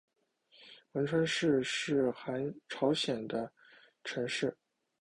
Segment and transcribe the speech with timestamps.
[0.93, 2.11] 文川市是
[2.67, 3.29] 朝鲜
[4.03, 4.57] 城市。